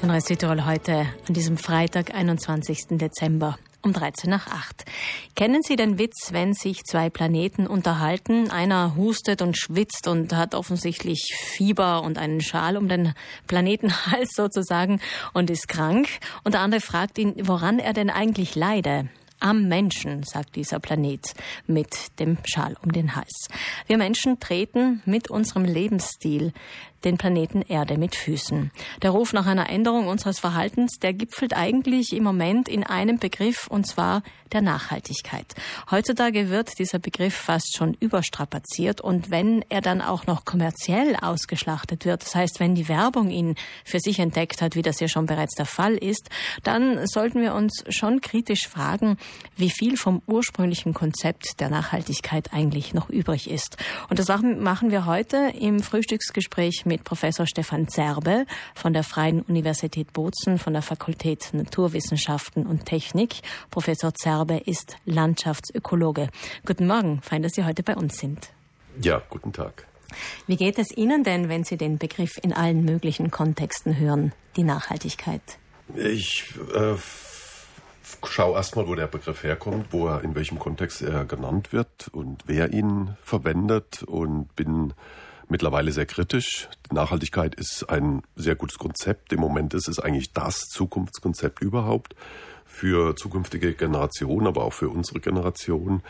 Senrei 0.00 0.20
Südtirol 0.20 0.64
heute 0.64 1.08
an 1.26 1.34
diesem 1.34 1.56
Freitag, 1.56 2.14
21. 2.14 2.98
Dezember 2.98 3.58
um 3.82 3.92
13 3.92 4.30
nach 4.30 4.46
8. 4.46 4.84
Kennen 5.34 5.60
Sie 5.64 5.74
den 5.74 5.98
Witz, 5.98 6.28
wenn 6.30 6.54
sich 6.54 6.84
zwei 6.84 7.10
Planeten 7.10 7.66
unterhalten? 7.66 8.48
Einer 8.52 8.94
hustet 8.94 9.42
und 9.42 9.58
schwitzt 9.58 10.06
und 10.06 10.32
hat 10.32 10.54
offensichtlich 10.54 11.34
Fieber 11.36 12.04
und 12.04 12.16
einen 12.16 12.40
Schal 12.40 12.76
um 12.76 12.88
den 12.88 13.12
Planetenhals 13.48 14.30
sozusagen 14.36 15.00
und 15.32 15.50
ist 15.50 15.66
krank. 15.66 16.08
Und 16.44 16.54
der 16.54 16.60
andere 16.60 16.80
fragt 16.80 17.18
ihn, 17.18 17.34
woran 17.48 17.80
er 17.80 17.92
denn 17.92 18.08
eigentlich 18.08 18.54
leide. 18.54 19.08
Am 19.40 19.68
Menschen, 19.68 20.24
sagt 20.24 20.56
dieser 20.56 20.80
Planet 20.80 21.32
mit 21.68 22.18
dem 22.18 22.38
Schal 22.44 22.76
um 22.84 22.90
den 22.90 23.14
Hals. 23.14 23.46
Wir 23.86 23.96
Menschen 23.96 24.40
treten 24.40 25.00
mit 25.06 25.30
unserem 25.30 25.64
Lebensstil 25.64 26.52
den 27.04 27.18
Planeten 27.18 27.62
Erde 27.62 27.98
mit 27.98 28.14
Füßen. 28.14 28.70
Der 29.02 29.10
Ruf 29.10 29.32
nach 29.32 29.46
einer 29.46 29.70
Änderung 29.70 30.08
unseres 30.08 30.38
Verhaltens, 30.38 30.98
der 31.00 31.14
gipfelt 31.14 31.54
eigentlich 31.54 32.12
im 32.12 32.24
Moment 32.24 32.68
in 32.68 32.84
einem 32.84 33.18
Begriff, 33.18 33.66
und 33.68 33.86
zwar 33.86 34.22
der 34.52 34.62
Nachhaltigkeit. 34.62 35.54
Heutzutage 35.90 36.48
wird 36.48 36.78
dieser 36.78 36.98
Begriff 36.98 37.34
fast 37.34 37.76
schon 37.76 37.94
überstrapaziert 38.00 39.00
und 39.00 39.30
wenn 39.30 39.64
er 39.68 39.80
dann 39.80 40.00
auch 40.00 40.26
noch 40.26 40.44
kommerziell 40.44 41.16
ausgeschlachtet 41.16 42.04
wird, 42.04 42.22
das 42.22 42.34
heißt, 42.34 42.60
wenn 42.60 42.74
die 42.74 42.88
Werbung 42.88 43.30
ihn 43.30 43.56
für 43.84 44.00
sich 44.00 44.18
entdeckt 44.18 44.62
hat, 44.62 44.74
wie 44.74 44.82
das 44.82 45.00
ja 45.00 45.08
schon 45.08 45.26
bereits 45.26 45.54
der 45.54 45.66
Fall 45.66 45.94
ist, 45.94 46.30
dann 46.62 47.06
sollten 47.06 47.42
wir 47.42 47.54
uns 47.54 47.84
schon 47.88 48.20
kritisch 48.20 48.68
fragen, 48.68 49.18
wie 49.56 49.70
viel 49.70 49.96
vom 49.96 50.22
ursprünglichen 50.26 50.94
Konzept 50.94 51.60
der 51.60 51.68
Nachhaltigkeit 51.68 52.52
eigentlich 52.52 52.94
noch 52.94 53.10
übrig 53.10 53.50
ist. 53.50 53.76
Und 54.08 54.18
das 54.18 54.28
machen 54.28 54.90
wir 54.90 55.06
heute 55.06 55.52
im 55.58 55.80
Frühstücksgespräch 55.80 56.84
mit 56.88 57.04
Professor 57.04 57.46
Stefan 57.46 57.86
Zerbe 57.88 58.46
von 58.74 58.92
der 58.92 59.04
Freien 59.04 59.42
Universität 59.42 60.12
Bozen 60.12 60.58
von 60.58 60.72
der 60.72 60.82
Fakultät 60.82 61.50
Naturwissenschaften 61.52 62.66
und 62.66 62.86
Technik. 62.86 63.42
Professor 63.70 64.12
Zerbe 64.14 64.56
ist 64.56 64.96
Landschaftsökologe. 65.04 66.28
Guten 66.66 66.86
Morgen, 66.86 67.20
fein, 67.22 67.42
dass 67.42 67.52
Sie 67.52 67.64
heute 67.64 67.82
bei 67.82 67.94
uns 67.94 68.18
sind. 68.18 68.50
Ja, 69.00 69.22
guten 69.30 69.52
Tag. 69.52 69.86
Wie 70.46 70.56
geht 70.56 70.78
es 70.78 70.96
Ihnen 70.96 71.22
denn, 71.22 71.48
wenn 71.48 71.64
Sie 71.64 71.76
den 71.76 71.98
Begriff 71.98 72.38
in 72.42 72.52
allen 72.52 72.84
möglichen 72.84 73.30
Kontexten 73.30 73.98
hören, 73.98 74.32
die 74.56 74.64
Nachhaltigkeit? 74.64 75.42
Ich 75.94 76.54
äh, 76.74 76.96
schaue 78.26 78.56
erstmal, 78.56 78.88
wo 78.88 78.94
der 78.94 79.06
Begriff 79.06 79.42
herkommt, 79.42 79.88
wo 79.90 80.08
er 80.08 80.22
in 80.22 80.34
welchem 80.34 80.58
Kontext 80.58 81.02
er 81.02 81.24
genannt 81.24 81.72
wird 81.72 82.08
und 82.12 82.44
wer 82.46 82.72
ihn 82.72 83.16
verwendet 83.22 84.02
und 84.02 84.54
bin 84.56 84.94
mittlerweile 85.48 85.92
sehr 85.92 86.06
kritisch. 86.06 86.68
Nachhaltigkeit 86.90 87.54
ist 87.54 87.88
ein 87.88 88.22
sehr 88.36 88.54
gutes 88.54 88.78
Konzept. 88.78 89.32
Im 89.32 89.40
Moment 89.40 89.74
ist 89.74 89.88
es 89.88 89.98
eigentlich 89.98 90.32
das 90.32 90.68
Zukunftskonzept 90.68 91.60
überhaupt 91.60 92.14
für 92.64 93.16
zukünftige 93.16 93.74
Generationen, 93.74 94.46
aber 94.46 94.64
auch 94.64 94.72
für 94.72 94.88
unsere 94.88 95.20
Generation. 95.20 96.02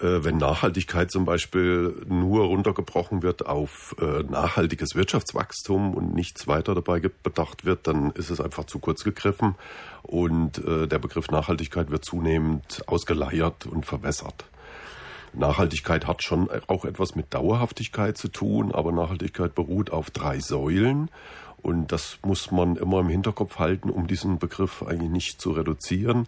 Äh, 0.00 0.24
wenn 0.24 0.38
Nachhaltigkeit 0.38 1.10
zum 1.10 1.24
Beispiel 1.24 1.94
nur 2.08 2.44
runtergebrochen 2.46 3.22
wird 3.22 3.46
auf 3.46 3.94
äh, 4.00 4.22
nachhaltiges 4.22 4.94
Wirtschaftswachstum 4.94 5.94
und 5.94 6.14
nichts 6.14 6.48
weiter 6.48 6.74
dabei 6.74 7.00
bedacht 7.00 7.64
wird, 7.64 7.86
dann 7.86 8.10
ist 8.12 8.30
es 8.30 8.40
einfach 8.40 8.64
zu 8.64 8.78
kurz 8.78 9.04
gegriffen 9.04 9.54
und 10.02 10.58
äh, 10.64 10.88
der 10.88 10.98
Begriff 10.98 11.28
Nachhaltigkeit 11.30 11.90
wird 11.90 12.04
zunehmend 12.04 12.82
ausgeleiert 12.86 13.66
und 13.66 13.86
verwässert. 13.86 14.44
Nachhaltigkeit 15.34 16.06
hat 16.06 16.22
schon 16.22 16.48
auch 16.66 16.84
etwas 16.84 17.14
mit 17.14 17.32
Dauerhaftigkeit 17.32 18.18
zu 18.18 18.28
tun, 18.28 18.72
aber 18.72 18.92
Nachhaltigkeit 18.92 19.54
beruht 19.54 19.90
auf 19.90 20.10
drei 20.10 20.40
Säulen. 20.40 21.10
Und 21.62 21.92
das 21.92 22.18
muss 22.24 22.50
man 22.50 22.76
immer 22.76 23.00
im 23.00 23.08
Hinterkopf 23.08 23.58
halten, 23.60 23.88
um 23.88 24.08
diesen 24.08 24.38
Begriff 24.38 24.82
eigentlich 24.82 25.10
nicht 25.10 25.40
zu 25.40 25.52
reduzieren. 25.52 26.26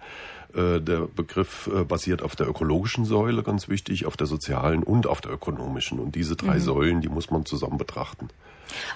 Äh, 0.54 0.80
der 0.80 1.08
Begriff 1.08 1.68
äh, 1.74 1.82
basiert 1.84 2.22
auf 2.22 2.36
der 2.36 2.48
ökologischen 2.48 3.04
Säule, 3.04 3.42
ganz 3.42 3.68
wichtig, 3.68 4.06
auf 4.06 4.16
der 4.16 4.28
sozialen 4.28 4.84
und 4.84 5.08
auf 5.08 5.20
der 5.20 5.32
ökonomischen. 5.32 5.98
Und 5.98 6.14
diese 6.14 6.36
drei 6.36 6.54
mhm. 6.54 6.60
Säulen, 6.60 7.00
die 7.00 7.08
muss 7.08 7.30
man 7.30 7.44
zusammen 7.44 7.78
betrachten. 7.78 8.28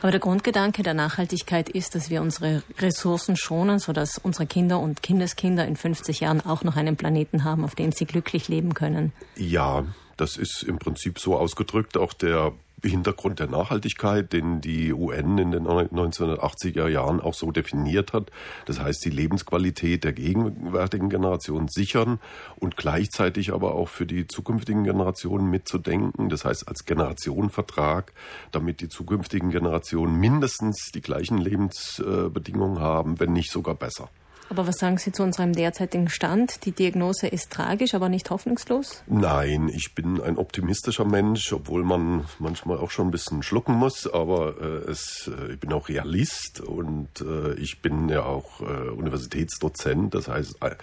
Aber 0.00 0.12
der 0.12 0.20
Grundgedanke 0.20 0.82
der 0.84 0.94
Nachhaltigkeit 0.94 1.68
ist, 1.68 1.96
dass 1.96 2.08
wir 2.08 2.22
unsere 2.22 2.62
Ressourcen 2.78 3.36
schonen, 3.36 3.80
sodass 3.80 4.18
unsere 4.18 4.46
Kinder 4.46 4.78
und 4.78 5.02
Kindeskinder 5.02 5.66
in 5.66 5.76
50 5.76 6.20
Jahren 6.20 6.40
auch 6.40 6.62
noch 6.62 6.76
einen 6.76 6.96
Planeten 6.96 7.42
haben, 7.42 7.64
auf 7.64 7.74
dem 7.74 7.90
sie 7.90 8.06
glücklich 8.06 8.48
leben 8.48 8.74
können. 8.74 9.12
Ja, 9.36 9.84
das 10.18 10.36
ist 10.36 10.62
im 10.62 10.78
Prinzip 10.78 11.18
so 11.18 11.36
ausgedrückt. 11.36 11.96
Auch 11.96 12.12
der 12.12 12.52
Hintergrund 12.82 13.40
der 13.40 13.48
Nachhaltigkeit, 13.48 14.32
den 14.32 14.60
die 14.60 14.92
UN 14.92 15.38
in 15.38 15.50
den 15.50 15.66
1980er 15.66 16.86
Jahren 16.86 17.20
auch 17.20 17.34
so 17.34 17.50
definiert 17.50 18.12
hat. 18.12 18.30
Das 18.66 18.78
heißt, 18.78 19.04
die 19.04 19.10
Lebensqualität 19.10 20.04
der 20.04 20.12
gegenwärtigen 20.12 21.08
Generation 21.08 21.66
sichern 21.68 22.20
und 22.56 22.76
gleichzeitig 22.76 23.52
aber 23.52 23.74
auch 23.74 23.88
für 23.88 24.06
die 24.06 24.28
zukünftigen 24.28 24.84
Generationen 24.84 25.50
mitzudenken. 25.50 26.28
Das 26.28 26.44
heißt, 26.44 26.68
als 26.68 26.84
Generationenvertrag, 26.84 28.12
damit 28.52 28.80
die 28.80 28.88
zukünftigen 28.88 29.50
Generationen 29.50 30.14
mindestens 30.16 30.90
die 30.94 31.00
gleichen 31.00 31.38
Lebensbedingungen 31.38 32.78
haben, 32.78 33.18
wenn 33.18 33.32
nicht 33.32 33.50
sogar 33.50 33.74
besser. 33.74 34.08
Aber 34.50 34.66
was 34.66 34.78
sagen 34.78 34.96
Sie 34.96 35.12
zu 35.12 35.22
unserem 35.22 35.52
derzeitigen 35.52 36.08
Stand? 36.08 36.64
Die 36.64 36.72
Diagnose 36.72 37.26
ist 37.26 37.50
tragisch, 37.50 37.94
aber 37.94 38.08
nicht 38.08 38.30
hoffnungslos? 38.30 39.02
Nein, 39.06 39.68
ich 39.68 39.94
bin 39.94 40.22
ein 40.22 40.38
optimistischer 40.38 41.04
Mensch, 41.04 41.52
obwohl 41.52 41.84
man 41.84 42.24
manchmal 42.38 42.78
auch 42.78 42.90
schon 42.90 43.08
ein 43.08 43.10
bisschen 43.10 43.42
schlucken 43.42 43.74
muss. 43.74 44.06
Aber 44.10 44.54
äh, 44.58 44.90
es, 44.90 45.28
äh, 45.28 45.52
ich 45.52 45.60
bin 45.60 45.72
auch 45.74 45.90
Realist 45.90 46.60
und 46.60 47.20
äh, 47.20 47.54
ich 47.54 47.82
bin 47.82 48.08
ja 48.08 48.22
auch 48.22 48.62
äh, 48.62 48.88
Universitätsdozent. 48.88 50.14
Das 50.14 50.28
heißt, 50.28 50.62
äh, 50.62 50.76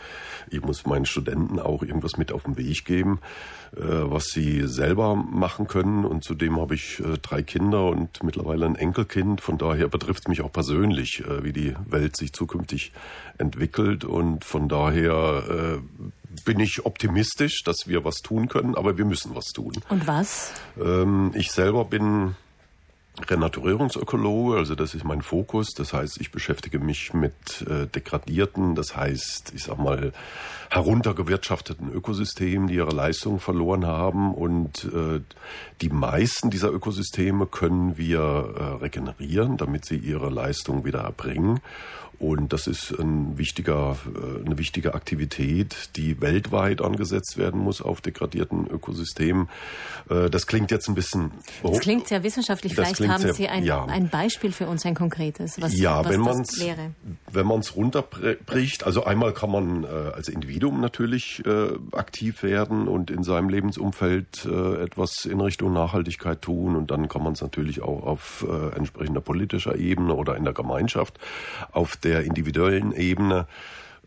ich 0.52 0.62
muss 0.62 0.86
meinen 0.86 1.08
Studenten 1.08 1.60
auch 1.60 1.82
irgendwas 1.82 2.18
mit 2.18 2.32
auf 2.32 2.44
den 2.44 2.58
Weg 2.58 2.86
geben, 2.86 3.20
äh, 3.76 3.80
was 3.82 4.26
sie 4.26 4.68
selber 4.68 5.16
machen 5.16 5.68
können. 5.68 6.06
Und 6.06 6.24
zudem 6.24 6.62
habe 6.62 6.76
ich 6.76 7.02
drei 7.24 7.42
Kinder 7.42 7.88
und 7.88 8.24
mittlerweile 8.24 8.68
ein 8.68 8.76
Enkelkind. 8.76 9.42
Von 9.42 9.58
daher 9.58 9.88
betrifft 9.88 10.24
es 10.26 10.28
mich 10.28 10.42
auch 10.42 10.52
persönlich, 10.52 11.24
wie 11.42 11.54
die 11.54 11.76
Welt 11.90 12.16
sich 12.16 12.34
zukünftig 12.34 12.92
entwickelt 13.38 13.55
entwickelt 13.56 14.04
und 14.04 14.44
von 14.44 14.68
daher 14.68 15.80
äh, 15.80 16.42
bin 16.44 16.60
ich 16.60 16.86
optimistisch, 16.86 17.64
dass 17.64 17.88
wir 17.88 18.04
was 18.04 18.18
tun 18.18 18.50
können, 18.50 18.76
aber 18.76 18.98
wir 18.98 19.06
müssen 19.06 19.34
was 19.36 19.46
tun. 19.46 19.74
Und 19.90 20.06
was? 20.08 20.54
Ähm, 20.78 21.32
ich 21.34 21.52
selber 21.52 21.86
bin 21.86 22.36
Renaturierungsökologe, 23.28 24.58
also 24.58 24.76
das 24.76 24.94
ist 24.94 25.04
mein 25.04 25.22
Fokus. 25.22 25.74
Das 25.74 25.94
heißt, 25.94 26.20
ich 26.20 26.32
beschäftige 26.32 26.80
mich 26.80 27.14
mit 27.14 27.34
äh, 27.62 27.88
degradierten, 27.88 28.76
das 28.76 28.96
heißt, 28.96 29.54
ich 29.56 29.64
sag 29.64 29.78
mal, 29.78 30.12
heruntergewirtschafteten 30.70 31.92
Ökosystemen, 31.92 32.68
die 32.68 32.76
ihre 32.76 32.94
Leistung 32.94 33.40
verloren 33.40 33.86
haben. 33.86 34.34
Und 34.34 34.86
äh, 34.86 35.22
die 35.82 35.90
meisten 35.90 36.50
dieser 36.50 36.72
Ökosysteme 36.72 37.46
können 37.46 37.98
wir 37.98 38.20
äh, 38.20 38.84
regenerieren, 38.84 39.58
damit 39.58 39.86
sie 39.86 39.98
ihre 39.98 40.30
Leistung 40.30 40.84
wieder 40.86 41.02
erbringen. 41.02 41.62
Und 42.20 42.54
das 42.54 42.68
ist 42.68 42.92
ein 42.92 43.38
wichtiger, 43.38 43.98
äh, 44.06 44.46
eine 44.46 44.58
wichtige 44.58 44.94
Aktivität, 44.94 45.90
die 45.96 46.22
weltweit 46.22 46.82
angesetzt 46.82 47.38
werden 47.38 47.60
muss 47.60 47.82
auf 47.82 48.02
degradierten 48.02 48.68
Ökosystemen. 48.68 49.50
Äh, 50.10 50.30
das 50.30 50.48
klingt 50.48 50.72
jetzt 50.72 50.88
ein 50.88 50.96
bisschen. 50.96 51.32
Das 51.64 51.80
klingt 51.80 52.08
sehr 52.08 52.24
wissenschaftlich. 52.24 52.74
Vielleicht 52.74 52.98
haben 53.10 53.22
sehr, 53.22 53.34
Sie 53.34 53.48
ein, 53.48 53.64
ja. 53.64 53.86
ein 53.86 54.10
Beispiel 54.10 54.52
für 54.52 54.68
uns, 54.68 54.86
ein 54.86 54.96
konkretes, 54.96 55.62
was, 55.62 55.78
ja, 55.78 56.04
was 56.04 56.12
wenn 56.12 56.24
das 56.24 56.60
wäre. 56.60 56.92
Wenn 57.32 57.48
man 57.48 57.60
es 57.60 57.76
runterbricht, 57.76 58.84
also 58.86 59.04
einmal 59.04 59.34
kann 59.34 59.52
man 59.52 59.84
äh, 59.84 59.88
als 59.88 60.28
Individuum 60.28 60.82
natürlich 60.82 61.44
aktiv 61.92 62.44
werden 62.44 62.88
und 62.88 63.12
in 63.12 63.24
seinem 63.24 63.50
Lebensumfeld 63.50 64.46
etwas 64.46 65.26
in 65.26 65.40
Richtung 65.40 65.74
Nachhaltigkeit 65.74 66.42
tun. 66.42 66.76
Und 66.76 66.92
dann 66.92 67.08
kann 67.08 67.24
man 67.24 67.34
es 67.34 67.42
natürlich 67.42 67.82
auch 67.82 68.04
auf 68.04 68.46
entsprechender 68.76 69.22
politischer 69.22 69.76
Ebene 69.76 70.14
oder 70.16 70.36
in 70.36 70.44
der 70.44 70.54
Gemeinschaft 70.54 71.20
auf 71.72 71.98
der 71.98 72.24
individuellen 72.24 72.94
Ebene 72.94 73.48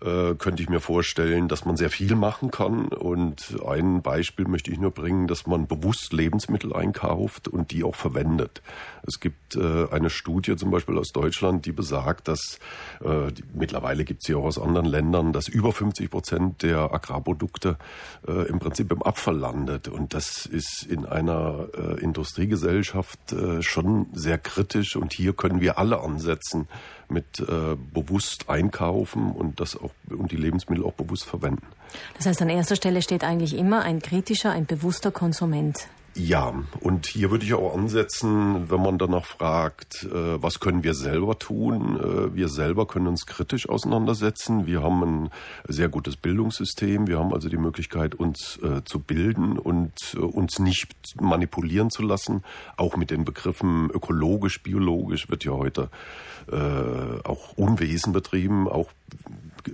äh, 0.00 0.34
könnte 0.34 0.62
ich 0.62 0.68
mir 0.68 0.80
vorstellen, 0.80 1.48
dass 1.48 1.64
man 1.64 1.76
sehr 1.76 1.90
viel 1.90 2.14
machen 2.14 2.50
kann. 2.50 2.88
Und 2.88 3.56
ein 3.66 4.02
Beispiel 4.02 4.46
möchte 4.46 4.70
ich 4.70 4.78
nur 4.78 4.90
bringen, 4.90 5.26
dass 5.26 5.46
man 5.46 5.66
bewusst 5.66 6.12
Lebensmittel 6.12 6.74
einkauft 6.74 7.48
und 7.48 7.70
die 7.70 7.84
auch 7.84 7.94
verwendet. 7.94 8.62
Es 9.06 9.20
gibt 9.20 9.56
äh, 9.56 9.86
eine 9.90 10.10
Studie 10.10 10.56
zum 10.56 10.70
Beispiel 10.70 10.98
aus 10.98 11.12
Deutschland, 11.12 11.66
die 11.66 11.72
besagt, 11.72 12.28
dass 12.28 12.58
äh, 13.02 13.32
die, 13.32 13.44
mittlerweile 13.54 14.04
gibt 14.04 14.20
es 14.22 14.26
sie 14.26 14.34
auch 14.34 14.44
aus 14.44 14.58
anderen 14.58 14.86
Ländern, 14.86 15.32
dass 15.32 15.48
über 15.48 15.72
50 15.72 16.10
Prozent 16.10 16.62
der 16.62 16.92
Agrarprodukte 16.92 17.76
äh, 18.26 18.48
im 18.48 18.58
Prinzip 18.58 18.92
im 18.92 19.02
Abfall 19.02 19.36
landet. 19.36 19.88
Und 19.88 20.14
das 20.14 20.46
ist 20.46 20.84
in 20.88 21.06
einer 21.06 21.68
äh, 21.74 22.00
Industriegesellschaft 22.00 23.32
äh, 23.32 23.62
schon 23.62 24.06
sehr 24.12 24.38
kritisch. 24.38 24.96
Und 24.96 25.12
hier 25.12 25.32
können 25.32 25.60
wir 25.60 25.78
alle 25.78 26.00
ansetzen 26.00 26.68
mit 27.10 27.40
äh, 27.40 27.76
bewusst 27.92 28.48
einkaufen 28.48 29.32
und 29.32 29.60
das 29.60 29.76
auch 29.76 29.90
und 30.08 30.32
die 30.32 30.36
Lebensmittel 30.36 30.84
auch 30.84 30.92
bewusst 30.92 31.24
verwenden. 31.24 31.66
Das 32.16 32.26
heißt, 32.26 32.42
an 32.42 32.50
erster 32.50 32.76
Stelle 32.76 33.02
steht 33.02 33.24
eigentlich 33.24 33.56
immer 33.56 33.82
ein 33.82 34.00
kritischer, 34.00 34.52
ein 34.52 34.66
bewusster 34.66 35.10
Konsument. 35.10 35.88
Ja, 36.18 36.52
und 36.80 37.06
hier 37.06 37.30
würde 37.30 37.44
ich 37.44 37.54
auch 37.54 37.76
ansetzen, 37.76 38.68
wenn 38.68 38.82
man 38.82 38.98
danach 38.98 39.24
fragt, 39.24 40.02
äh, 40.02 40.42
was 40.42 40.58
können 40.58 40.82
wir 40.82 40.94
selber 40.94 41.38
tun? 41.38 41.96
Äh, 41.96 42.34
wir 42.34 42.48
selber 42.48 42.88
können 42.88 43.06
uns 43.06 43.24
kritisch 43.24 43.68
auseinandersetzen. 43.68 44.66
Wir 44.66 44.82
haben 44.82 45.02
ein 45.04 45.30
sehr 45.68 45.88
gutes 45.88 46.16
Bildungssystem. 46.16 47.06
Wir 47.06 47.20
haben 47.20 47.32
also 47.32 47.48
die 47.48 47.56
Möglichkeit, 47.56 48.16
uns 48.16 48.58
äh, 48.64 48.82
zu 48.84 48.98
bilden 48.98 49.60
und 49.60 49.92
äh, 50.14 50.18
uns 50.18 50.58
nicht 50.58 50.92
manipulieren 51.20 51.88
zu 51.88 52.02
lassen. 52.02 52.42
Auch 52.76 52.96
mit 52.96 53.12
den 53.12 53.24
Begriffen 53.24 53.88
ökologisch, 53.90 54.60
biologisch 54.60 55.30
wird 55.30 55.44
ja 55.44 55.52
heute 55.52 55.88
äh, 56.50 56.56
auch 57.22 57.52
Unwesen 57.56 58.12
betrieben, 58.12 58.66
auch 58.66 58.90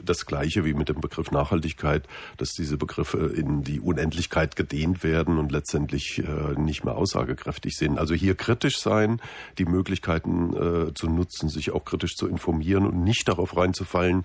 das 0.03 0.27
Gleiche 0.27 0.65
wie 0.65 0.75
mit 0.75 0.89
dem 0.89 1.01
Begriff 1.01 1.31
Nachhaltigkeit, 1.31 2.07
dass 2.37 2.51
diese 2.51 2.77
Begriffe 2.77 3.27
in 3.27 3.63
die 3.63 3.81
Unendlichkeit 3.81 4.57
gedehnt 4.57 5.03
werden 5.05 5.39
und 5.39 5.53
letztendlich 5.53 6.19
äh, 6.19 6.59
nicht 6.59 6.85
mehr 6.85 6.97
aussagekräftig 6.97 7.77
sind. 7.77 7.99
Also 7.99 8.15
hier 8.15 8.35
kritisch 8.35 8.79
sein, 8.79 9.21
die 9.59 9.65
Möglichkeiten 9.65 10.89
äh, 10.89 10.95
zu 10.95 11.09
nutzen, 11.09 11.49
sich 11.49 11.71
auch 11.73 11.85
kritisch 11.85 12.17
zu 12.17 12.27
informieren 12.29 12.87
und 12.87 13.03
nicht 13.03 13.29
darauf 13.29 13.57
reinzufallen, 13.57 14.25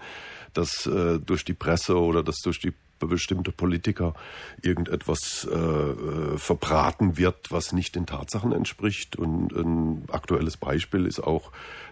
dass 0.54 0.86
äh, 0.86 1.20
durch 1.20 1.46
die 1.46 1.54
Presse 1.54 2.00
oder 2.00 2.24
dass 2.24 2.38
durch 2.40 2.60
die 2.60 2.74
bestimmte 3.08 3.52
Politiker 3.52 4.14
irgendetwas 4.62 5.48
äh, 5.52 5.56
äh, 5.56 6.38
verbraten 6.38 7.18
wird, 7.18 7.52
was 7.52 7.74
nicht 7.74 7.96
den 7.96 8.06
Tatsachen 8.06 8.52
entspricht. 8.52 9.16
Und 9.16 9.52
ein 9.54 10.04
aktuelles 10.12 10.58
Beispiel 10.58 11.06
ist 11.06 11.20
auch 11.20 11.52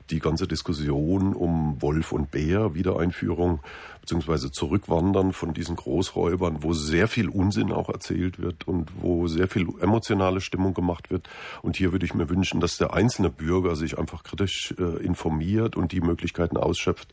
die 0.09 0.19
ganze 0.19 0.48
Diskussion 0.48 1.33
um 1.33 1.81
Wolf 1.81 2.12
und 2.12 2.31
Bär, 2.31 2.74
Wiedereinführung 2.74 3.59
beziehungsweise 4.07 4.51
Zurückwandern 4.51 5.33
von 5.33 5.54
diesen 5.54 5.75
Großräubern, 5.75 6.63
wo 6.63 6.71
sehr 6.71 7.09
viel 7.09 7.27
Unsinn 7.27 7.74
auch 7.74 7.89
erzählt 7.89 8.39
wird 8.39 8.65
und 8.65 8.89
wo 9.01 9.27
sehr 9.27 9.50
viel 9.50 9.68
emotionale 9.81 10.39
Stimmung 10.39 10.74
gemacht 10.74 11.12
wird. 11.12 11.27
Und 11.62 11.75
hier 11.75 11.92
würde 11.92 12.06
ich 12.06 12.13
mir 12.13 12.30
wünschen, 12.30 12.62
dass 12.62 12.77
der 12.77 12.94
einzelne 12.94 13.30
Bürger 13.30 13.75
sich 13.75 14.00
einfach 14.00 14.24
kritisch 14.24 14.74
äh, 14.80 15.04
informiert 15.04 15.75
und 15.75 15.92
die 15.92 16.00
Möglichkeiten 16.00 16.56
ausschöpft, 16.56 17.09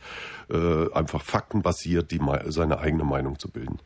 äh, 0.50 0.92
einfach 0.92 1.22
faktenbasiert 1.22 2.12
die, 2.12 2.20
seine 2.46 2.78
eigene 2.78 3.02
Meinung 3.02 3.40
zu 3.40 3.50
bilden. 3.50 3.80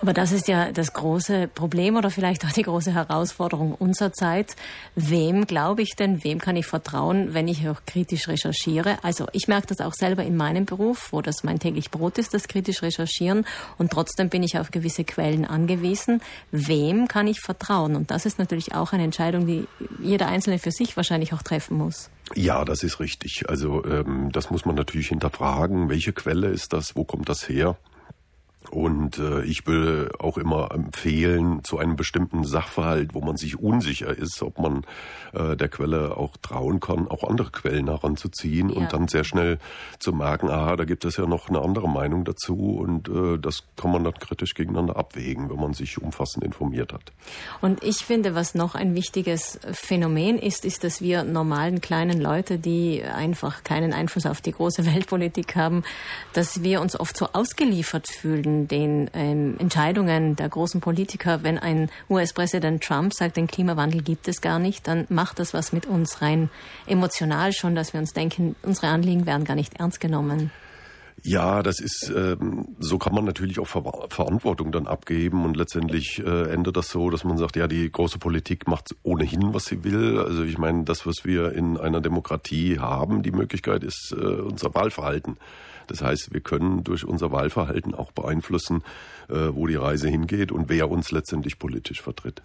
Aber 0.00 0.12
das 0.12 0.32
ist 0.32 0.48
ja 0.48 0.72
das 0.72 0.92
große 0.92 1.48
Problem 1.48 1.96
oder 1.96 2.10
vielleicht 2.10 2.44
auch 2.44 2.52
die 2.52 2.62
große 2.62 2.92
Herausforderung 2.92 3.74
unserer 3.74 4.12
Zeit. 4.12 4.56
Wem 4.94 5.46
glaube 5.46 5.82
ich 5.82 5.96
denn, 5.96 6.22
wem 6.24 6.38
kann 6.38 6.56
ich 6.56 6.66
vertrauen, 6.66 7.34
wenn 7.34 7.48
ich 7.48 7.68
auch 7.68 7.80
kritisch 7.86 8.28
recherchiere? 8.28 8.98
Also 9.02 9.26
ich 9.32 9.48
merke 9.48 9.68
das 9.68 9.80
auch 9.80 9.94
selber 9.94 10.24
in 10.24 10.36
meinem 10.36 10.64
Beruf, 10.64 11.12
wo 11.12 11.22
das 11.22 11.44
mein 11.44 11.58
täglich 11.58 11.90
Brot 11.90 12.18
ist, 12.18 12.34
das 12.34 12.48
kritisch 12.48 12.82
recherchieren. 12.82 13.46
Und 13.78 13.92
trotzdem 13.92 14.28
bin 14.28 14.42
ich 14.42 14.58
auf 14.58 14.70
gewisse 14.70 15.04
Quellen 15.04 15.44
angewiesen. 15.44 16.20
Wem 16.50 17.08
kann 17.08 17.26
ich 17.26 17.40
vertrauen? 17.40 17.96
Und 17.96 18.10
das 18.10 18.26
ist 18.26 18.38
natürlich 18.38 18.74
auch 18.74 18.92
eine 18.92 19.04
Entscheidung, 19.04 19.46
die 19.46 19.66
jeder 20.00 20.28
Einzelne 20.28 20.58
für 20.58 20.70
sich 20.70 20.96
wahrscheinlich 20.96 21.32
auch 21.32 21.42
treffen 21.42 21.76
muss. 21.76 22.10
Ja, 22.34 22.64
das 22.64 22.82
ist 22.82 22.98
richtig. 22.98 23.48
Also 23.48 23.84
ähm, 23.84 24.30
das 24.32 24.50
muss 24.50 24.64
man 24.64 24.74
natürlich 24.74 25.08
hinterfragen. 25.08 25.88
Welche 25.88 26.12
Quelle 26.12 26.48
ist 26.48 26.72
das? 26.72 26.96
Wo 26.96 27.04
kommt 27.04 27.28
das 27.28 27.48
her? 27.48 27.76
Und 28.70 29.18
äh, 29.18 29.42
ich 29.42 29.66
würde 29.66 30.10
auch 30.18 30.38
immer 30.38 30.70
empfehlen, 30.72 31.62
zu 31.64 31.78
einem 31.78 31.96
bestimmten 31.96 32.44
Sachverhalt, 32.44 33.14
wo 33.14 33.20
man 33.20 33.36
sich 33.36 33.58
unsicher 33.58 34.16
ist, 34.16 34.42
ob 34.42 34.58
man 34.58 34.84
äh, 35.32 35.56
der 35.56 35.68
Quelle 35.68 36.16
auch 36.16 36.36
trauen 36.36 36.80
kann, 36.80 37.08
auch 37.08 37.24
andere 37.28 37.50
Quellen 37.50 37.88
heranzuziehen 37.88 38.70
ja. 38.70 38.76
und 38.76 38.92
dann 38.92 39.08
sehr 39.08 39.24
schnell 39.24 39.58
zu 39.98 40.12
merken, 40.12 40.50
aha, 40.50 40.76
da 40.76 40.84
gibt 40.84 41.04
es 41.04 41.16
ja 41.16 41.26
noch 41.26 41.48
eine 41.48 41.60
andere 41.60 41.88
Meinung 41.88 42.24
dazu 42.24 42.76
und 42.78 43.08
äh, 43.08 43.38
das 43.38 43.64
kann 43.76 43.92
man 43.92 44.04
dann 44.04 44.14
kritisch 44.14 44.54
gegeneinander 44.54 44.96
abwägen, 44.96 45.50
wenn 45.50 45.60
man 45.60 45.74
sich 45.74 46.00
umfassend 46.00 46.44
informiert 46.44 46.92
hat. 46.92 47.12
Und 47.60 47.82
ich 47.82 47.98
finde, 47.98 48.34
was 48.34 48.54
noch 48.54 48.74
ein 48.74 48.94
wichtiges 48.94 49.58
Phänomen 49.72 50.38
ist, 50.38 50.64
ist, 50.64 50.84
dass 50.84 51.00
wir 51.00 51.24
normalen 51.24 51.80
kleinen 51.80 52.20
Leute, 52.20 52.58
die 52.58 53.02
einfach 53.02 53.64
keinen 53.64 53.92
Einfluss 53.92 54.26
auf 54.26 54.40
die 54.40 54.52
große 54.52 54.86
Weltpolitik 54.86 55.56
haben, 55.56 55.84
dass 56.32 56.62
wir 56.62 56.80
uns 56.80 56.98
oft 56.98 57.16
so 57.16 57.28
ausgeliefert 57.32 58.08
fühlen 58.08 58.55
den 58.66 59.10
ähm, 59.14 59.56
Entscheidungen 59.58 60.36
der 60.36 60.48
großen 60.48 60.80
Politiker, 60.80 61.42
wenn 61.42 61.58
ein 61.58 61.90
US-Präsident 62.08 62.82
Trump 62.82 63.12
sagt, 63.14 63.36
den 63.36 63.46
Klimawandel 63.46 64.02
gibt 64.02 64.26
es 64.28 64.40
gar 64.40 64.58
nicht, 64.58 64.88
dann 64.88 65.06
macht 65.08 65.38
das 65.38 65.54
was 65.54 65.72
mit 65.72 65.86
uns 65.86 66.22
rein 66.22 66.48
emotional 66.86 67.52
schon, 67.52 67.74
dass 67.74 67.92
wir 67.92 68.00
uns 68.00 68.12
denken, 68.12 68.56
unsere 68.62 68.88
Anliegen 68.88 69.26
werden 69.26 69.44
gar 69.44 69.56
nicht 69.56 69.78
ernst 69.78 70.00
genommen. 70.00 70.50
Ja, 71.22 71.62
das 71.62 71.80
ist, 71.80 72.12
ähm, 72.14 72.76
so 72.78 72.98
kann 72.98 73.14
man 73.14 73.24
natürlich 73.24 73.58
auch 73.58 73.66
Ver 73.66 73.82
Verantwortung 74.10 74.70
dann 74.70 74.86
abgeben 74.86 75.44
und 75.44 75.56
letztendlich 75.56 76.22
äh, 76.24 76.52
endet 76.52 76.76
das 76.76 76.90
so, 76.90 77.10
dass 77.10 77.24
man 77.24 77.38
sagt, 77.38 77.56
ja, 77.56 77.66
die 77.66 77.90
große 77.90 78.18
Politik 78.18 78.68
macht 78.68 78.94
ohnehin, 79.02 79.54
was 79.54 79.64
sie 79.64 79.82
will. 79.82 80.18
Also 80.18 80.44
ich 80.44 80.58
meine, 80.58 80.84
das, 80.84 81.06
was 81.06 81.24
wir 81.24 81.52
in 81.52 81.78
einer 81.78 82.00
Demokratie 82.00 82.78
haben, 82.78 83.22
die 83.22 83.32
Möglichkeit 83.32 83.82
ist 83.82 84.14
äh, 84.16 84.24
unser 84.24 84.74
Wahlverhalten. 84.74 85.36
Das 85.86 86.02
heißt, 86.02 86.32
wir 86.32 86.40
können 86.40 86.84
durch 86.84 87.04
unser 87.04 87.32
Wahlverhalten 87.32 87.94
auch 87.94 88.12
beeinflussen, 88.12 88.82
äh, 89.28 89.48
wo 89.52 89.66
die 89.66 89.76
Reise 89.76 90.08
hingeht 90.08 90.52
und 90.52 90.68
wer 90.68 90.90
uns 90.90 91.10
letztendlich 91.12 91.58
politisch 91.58 92.02
vertritt. 92.02 92.42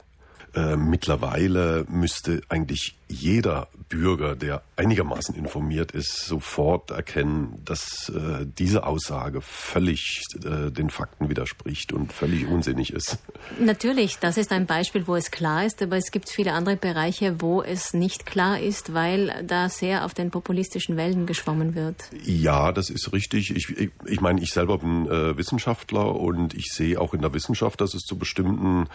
Äh, 0.54 0.76
mittlerweile 0.76 1.86
müsste 1.90 2.42
eigentlich 2.50 2.96
jeder 3.08 3.68
Bürger, 3.90 4.36
der 4.36 4.64
einigermaßen 4.78 5.36
informiert 5.36 5.92
ist, 5.92 6.26
sofort 6.26 6.92
erkennen, 6.92 7.62
dass 7.66 8.10
äh, 8.10 8.46
diese 8.58 8.86
Aussage 8.86 9.42
völlig 9.42 10.24
äh, 10.44 10.72
den 10.72 10.90
Fakten 10.90 11.30
widerspricht 11.30 11.92
und 11.92 12.14
völlig 12.14 12.48
unsinnig 12.48 12.94
ist. 12.94 13.18
Natürlich, 13.60 14.18
das 14.20 14.38
ist 14.38 14.52
ein 14.52 14.66
Beispiel, 14.66 15.08
wo 15.08 15.16
es 15.16 15.30
klar 15.30 15.66
ist, 15.66 15.82
aber 15.82 15.98
es 15.98 16.12
gibt 16.12 16.30
viele 16.30 16.54
andere 16.54 16.78
Bereiche, 16.78 17.42
wo 17.42 17.62
es 17.62 17.94
nicht 17.94 18.26
klar 18.26 18.60
ist, 18.60 18.94
weil 18.94 19.44
da 19.46 19.68
sehr 19.68 20.06
auf 20.06 20.14
den 20.14 20.32
populistischen 20.32 20.96
Wellen 20.96 21.26
geschwommen 21.26 21.76
wird. 21.76 21.96
Ja, 22.24 22.72
das 22.72 22.90
ist 22.90 23.12
richtig. 23.12 23.54
Ich, 23.56 23.70
ich, 23.78 23.92
ich 24.06 24.22
meine, 24.22 24.42
ich 24.42 24.54
selber 24.54 24.78
bin 24.78 25.08
äh, 25.08 25.38
Wissenschaftler 25.38 26.16
und 26.16 26.54
ich 26.54 26.68
sehe 26.72 27.00
auch 27.00 27.14
in 27.14 27.22
der 27.22 27.34
Wissenschaft, 27.34 27.82
dass 27.82 27.94
es 27.94 28.04
zu 28.04 28.18
bestimmten 28.18 28.88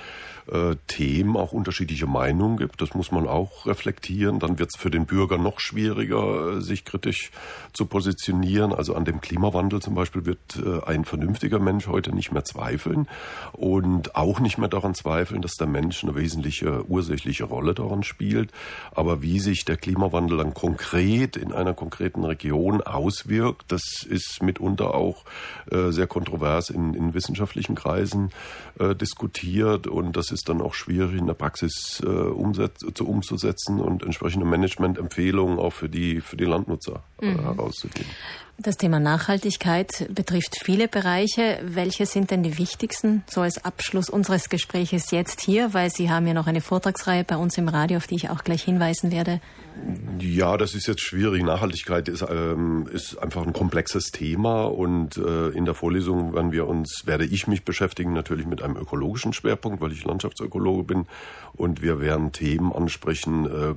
äh, 0.50 0.76
Auch 1.36 1.52
unterschiedliche 1.52 2.06
Meinungen 2.06 2.56
gibt. 2.56 2.80
Das 2.80 2.94
muss 2.94 3.12
man 3.12 3.26
auch 3.26 3.66
reflektieren. 3.66 4.38
Dann 4.38 4.58
wird 4.58 4.70
es 4.74 4.80
für 4.80 4.90
den 4.90 5.04
Bürger 5.04 5.36
noch 5.36 5.60
schwieriger, 5.60 6.56
äh, 6.56 6.60
sich 6.62 6.84
kritisch 6.84 7.30
zu 7.72 7.86
positionieren. 7.86 8.72
Also 8.72 8.94
an 8.94 9.04
dem 9.04 9.20
Klimawandel 9.20 9.80
zum 9.82 9.94
Beispiel 9.94 10.24
wird 10.24 10.38
äh, 10.56 10.82
ein 10.86 11.04
vernünftiger 11.04 11.58
Mensch 11.58 11.86
heute 11.88 12.14
nicht 12.14 12.32
mehr 12.32 12.44
zweifeln 12.44 13.06
und 13.52 14.16
auch 14.16 14.40
nicht 14.40 14.56
mehr 14.56 14.68
daran 14.68 14.94
zweifeln, 14.94 15.42
dass 15.42 15.54
der 15.54 15.66
Mensch 15.66 16.02
eine 16.02 16.14
wesentliche 16.14 16.88
ursächliche 16.88 17.44
Rolle 17.44 17.74
daran 17.74 18.02
spielt. 18.02 18.50
Aber 18.92 19.20
wie 19.20 19.38
sich 19.38 19.64
der 19.64 19.76
Klimawandel 19.76 20.38
dann 20.38 20.54
konkret 20.54 21.36
in 21.36 21.52
einer 21.52 21.74
konkreten 21.74 22.24
Region 22.24 22.80
auswirkt, 22.80 23.66
das 23.68 24.04
ist 24.08 24.42
mitunter 24.42 24.94
auch 24.94 25.24
äh, 25.70 25.90
sehr 25.90 26.06
kontrovers 26.06 26.70
in, 26.70 26.94
in 26.94 27.12
wissenschaftlichen 27.14 27.74
Kreisen 27.74 28.30
diskutiert 29.00 29.86
und 29.86 30.16
das 30.18 30.30
ist 30.30 30.50
dann 30.50 30.60
auch 30.60 30.74
schwierig 30.74 31.22
in 31.26 31.28
der 31.28 31.34
Praxis 31.34 32.00
äh, 32.04 32.08
umsetz, 32.08 32.84
zu, 32.94 33.06
umzusetzen 33.08 33.80
und 33.80 34.04
entsprechende 34.04 34.46
Managementempfehlungen 34.46 35.58
auch 35.58 35.72
für 35.72 35.88
die, 35.88 36.20
für 36.20 36.36
die 36.36 36.44
Landnutzer 36.44 37.02
äh, 37.20 37.26
mhm. 37.26 37.40
herauszugeben. 37.40 38.06
Das 38.58 38.78
Thema 38.78 39.00
Nachhaltigkeit 39.00 40.08
betrifft 40.14 40.56
viele 40.64 40.88
Bereiche. 40.88 41.60
Welche 41.62 42.06
sind 42.06 42.30
denn 42.30 42.42
die 42.42 42.56
wichtigsten, 42.56 43.22
so 43.26 43.42
als 43.42 43.62
Abschluss 43.62 44.08
unseres 44.08 44.48
Gespräches 44.48 45.10
jetzt 45.10 45.42
hier? 45.42 45.74
Weil 45.74 45.90
Sie 45.90 46.10
haben 46.10 46.26
ja 46.26 46.32
noch 46.32 46.46
eine 46.46 46.62
Vortragsreihe 46.62 47.22
bei 47.22 47.36
uns 47.36 47.58
im 47.58 47.68
Radio, 47.68 47.98
auf 47.98 48.06
die 48.06 48.14
ich 48.14 48.30
auch 48.30 48.44
gleich 48.44 48.62
hinweisen 48.62 49.12
werde. 49.12 49.40
Ja, 50.20 50.56
das 50.56 50.74
ist 50.74 50.86
jetzt 50.86 51.02
schwierig. 51.02 51.42
Nachhaltigkeit 51.42 52.08
ist, 52.08 52.24
ähm, 52.28 52.88
ist 52.90 53.18
einfach 53.18 53.46
ein 53.46 53.52
komplexes 53.52 54.06
Thema 54.06 54.64
und 54.64 55.18
äh, 55.18 55.48
in 55.48 55.66
der 55.66 55.74
Vorlesung 55.74 56.32
werden 56.32 56.50
wir 56.50 56.66
uns, 56.66 57.02
werde 57.04 57.26
ich 57.26 57.46
mich 57.46 57.62
beschäftigen 57.62 58.14
natürlich 58.14 58.46
mit 58.46 58.62
einem 58.62 58.76
ökologischen 58.76 59.34
Schwerpunkt, 59.34 59.82
weil 59.82 59.92
ich 59.92 60.02
Landschaftsökologe 60.04 60.84
bin 60.84 61.06
und 61.52 61.82
wir 61.82 62.00
werden 62.00 62.32
Themen 62.32 62.72
ansprechen, 62.72 63.44
äh, 63.44 63.74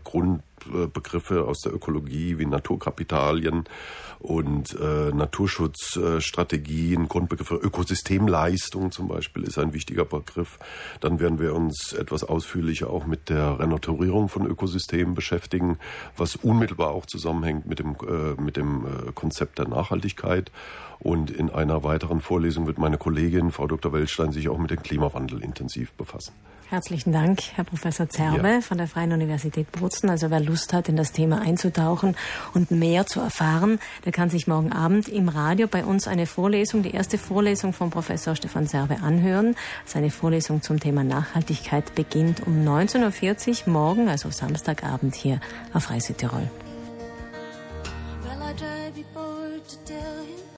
Grundbegriffe 0.59 1.45
aus 1.45 1.59
der 1.59 1.73
Ökologie 1.73 2.37
wie 2.37 2.45
Naturkapitalien 2.45 3.65
und 4.19 4.77
äh, 4.79 5.11
Naturschutzstrategien, 5.13 7.07
Grundbegriffe, 7.07 7.55
Ökosystemleistung 7.55 8.91
zum 8.91 9.07
Beispiel 9.07 9.43
ist 9.43 9.57
ein 9.57 9.73
wichtiger 9.73 10.05
Begriff. 10.05 10.59
Dann 10.99 11.19
werden 11.19 11.39
wir 11.39 11.55
uns 11.55 11.93
etwas 11.93 12.23
ausführlicher 12.23 12.89
auch 12.89 13.05
mit 13.05 13.29
der 13.29 13.59
Renaturierung 13.59 14.27
von 14.27 14.45
Ökosystemen 14.45 15.15
beschäftigen, 15.15 15.77
was 16.17 16.35
unmittelbar 16.35 16.91
auch 16.91 17.05
zusammenhängt 17.05 17.65
mit 17.65 17.79
dem, 17.79 17.95
äh, 18.07 18.41
mit 18.41 18.57
dem 18.57 18.85
äh, 18.85 19.11
Konzept 19.13 19.59
der 19.59 19.67
Nachhaltigkeit. 19.67 20.51
Und 20.99 21.31
in 21.31 21.49
einer 21.49 21.83
weiteren 21.83 22.19
Vorlesung 22.19 22.67
wird 22.67 22.77
meine 22.77 22.97
Kollegin, 22.97 23.51
Frau 23.51 23.67
Dr. 23.67 23.93
Welstein, 23.93 24.33
sich 24.33 24.49
auch 24.49 24.57
mit 24.57 24.71
dem 24.71 24.83
Klimawandel 24.83 25.41
intensiv 25.41 25.93
befassen. 25.93 26.33
Herzlichen 26.69 27.13
Dank, 27.13 27.39
Herr 27.55 27.63
Professor 27.63 28.07
Zerbe 28.09 28.47
ja. 28.47 28.61
von 28.61 28.77
der 28.77 28.87
Freien 28.87 29.11
Universität 29.11 29.71
Bozen. 29.71 30.07
Also 30.07 30.29
wer 30.29 30.39
Lust 30.39 30.71
hat, 30.71 30.87
in 30.87 30.95
das 30.95 31.11
Thema 31.11 31.41
einzutauchen 31.41 32.15
und 32.53 32.69
mehr 32.69 33.07
zu 33.07 33.19
erfahren, 33.19 33.79
der 34.05 34.11
kann 34.11 34.29
sich 34.29 34.45
morgen 34.45 34.71
Abend 34.71 35.07
im 35.07 35.29
Radio 35.29 35.67
bei 35.67 35.83
uns 35.83 36.07
eine 36.07 36.27
Vorlesung, 36.27 36.83
die 36.83 36.91
erste 36.91 37.17
Vorlesung 37.17 37.73
von 37.73 37.89
Professor 37.89 38.35
Stefan 38.35 38.67
Zerbe 38.67 38.97
anhören. 39.01 39.55
Seine 39.85 40.11
Vorlesung 40.11 40.61
zum 40.61 40.79
Thema 40.79 41.03
Nachhaltigkeit 41.03 41.95
beginnt 41.95 42.45
um 42.45 42.63
19.40 42.63 43.65
Uhr 43.65 43.73
morgen, 43.73 44.07
also 44.07 44.29
Samstagabend 44.29 45.15
hier 45.15 45.41
auf 45.73 45.89
Reise 45.89 46.13
Tirol. 46.13 46.51